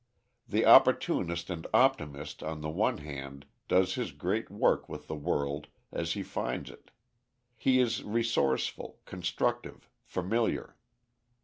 The 0.47 0.65
opportunist 0.65 1.51
and 1.51 1.67
optimist 1.75 2.41
on 2.41 2.61
the 2.61 2.71
one 2.71 2.97
hand 2.97 3.45
does 3.67 3.93
his 3.93 4.11
great 4.11 4.49
work 4.49 4.89
with 4.89 5.05
the 5.07 5.13
world 5.15 5.67
as 5.91 6.13
he 6.13 6.23
finds 6.23 6.71
it: 6.71 6.89
he 7.55 7.79
is 7.79 8.01
resourceful, 8.01 8.97
constructive, 9.05 9.87
familiar. 10.01 10.75